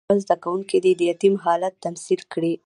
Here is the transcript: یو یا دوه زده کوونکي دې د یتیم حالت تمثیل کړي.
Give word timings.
یو 0.03 0.07
یا 0.07 0.11
دوه 0.17 0.23
زده 0.25 0.35
کوونکي 0.43 0.77
دې 0.83 0.93
د 0.99 1.01
یتیم 1.11 1.35
حالت 1.45 1.73
تمثیل 1.85 2.21
کړي. 2.31 2.53